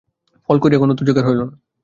[0.49, 1.45] ফস করিয়া কোনো উত্তর জোগাইল না।